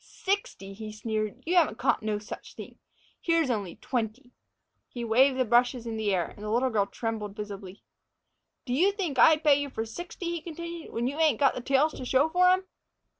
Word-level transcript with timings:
"Sixty!" 0.03 0.73
he 0.73 0.91
sneered. 0.91 1.43
"You 1.45 1.55
haven't 1.57 1.77
caught 1.77 2.01
no 2.01 2.17
such 2.17 2.55
thing! 2.55 2.79
Here's 3.21 3.51
only 3.51 3.75
twenty." 3.75 4.31
He 4.89 5.03
waved 5.03 5.37
the 5.37 5.45
brushes 5.45 5.85
in 5.85 5.95
the 5.95 6.11
air, 6.11 6.25
and 6.25 6.41
the 6.43 6.49
little 6.49 6.71
girl 6.71 6.87
trembled 6.87 7.35
visibly. 7.35 7.83
"Did 8.65 8.77
you 8.77 8.91
think 8.93 9.19
I'd 9.19 9.43
pay 9.43 9.61
you 9.61 9.69
for 9.69 9.85
sixty," 9.85 10.31
he 10.31 10.41
continued, 10.41 10.91
"when 10.91 11.05
you 11.05 11.19
ain't 11.19 11.39
got 11.39 11.53
the 11.53 11.61
tails 11.61 11.93
to 11.93 12.03
show 12.05 12.29
for 12.29 12.49
'em?" 12.49 12.63